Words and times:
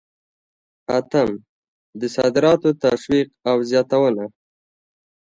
اتم: 0.97 1.29
د 1.99 2.01
صادراتو 2.15 2.69
تشویق 2.83 3.27
او 3.49 3.57
زیاتونه. 3.69 4.23